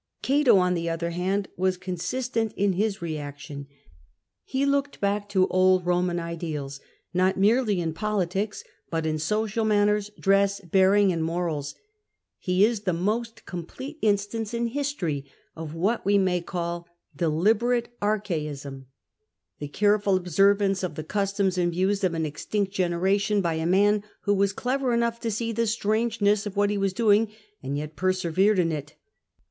[0.23, 3.67] Cato, on the other hand, was consistent in his reaction;
[4.43, 6.79] he looked back to old Roman ideals,
[7.13, 11.75] not merely in politics, but in social manners, dress, bearing, and morals.
[12.39, 15.25] He is the most complete instance in history
[15.55, 18.87] of what we may call deliberate archaism,—
[19.59, 23.67] the careful ob servance of the customs and views of an extinct generation by a
[23.67, 27.31] man who was clever enough to see the strangeness of what he was doing,
[27.61, 28.95] and yet persevered in it.